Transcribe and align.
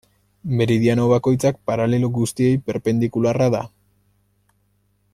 Meridiano 0.59 1.03
bakoitzak 1.11 1.59
paralelo 1.71 2.09
guztiei 2.17 2.57
perpendikularra 2.71 3.51
da. 3.57 3.63